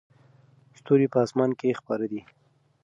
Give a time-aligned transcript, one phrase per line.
[0.79, 2.21] ستوري په اسمان کې خپاره دي.